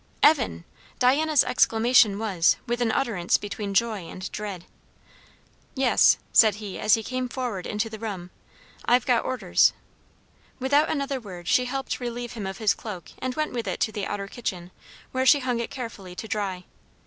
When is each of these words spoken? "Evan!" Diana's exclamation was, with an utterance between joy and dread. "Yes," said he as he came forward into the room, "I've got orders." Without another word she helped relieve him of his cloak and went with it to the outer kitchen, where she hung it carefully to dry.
"Evan!" 0.23 0.65
Diana's 0.97 1.43
exclamation 1.43 2.17
was, 2.17 2.55
with 2.65 2.81
an 2.81 2.91
utterance 2.91 3.37
between 3.37 3.75
joy 3.75 3.99
and 4.07 4.31
dread. 4.31 4.65
"Yes," 5.75 6.17
said 6.33 6.55
he 6.55 6.79
as 6.79 6.95
he 6.95 7.03
came 7.03 7.29
forward 7.29 7.67
into 7.67 7.87
the 7.87 7.99
room, 7.99 8.31
"I've 8.83 9.05
got 9.05 9.23
orders." 9.23 9.73
Without 10.57 10.89
another 10.89 11.19
word 11.19 11.47
she 11.47 11.65
helped 11.65 11.99
relieve 11.99 12.33
him 12.33 12.47
of 12.47 12.57
his 12.57 12.73
cloak 12.73 13.09
and 13.19 13.35
went 13.35 13.53
with 13.53 13.67
it 13.67 13.79
to 13.81 13.91
the 13.91 14.07
outer 14.07 14.27
kitchen, 14.27 14.71
where 15.11 15.27
she 15.27 15.37
hung 15.41 15.59
it 15.59 15.69
carefully 15.69 16.15
to 16.15 16.27
dry. 16.27 16.63